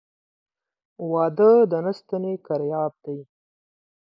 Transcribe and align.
واده 1.11 1.51
د 1.71 1.73
نه 1.85 1.91
ستني 1.99 2.33
کرياب 2.45 2.93
دى. 3.03 3.19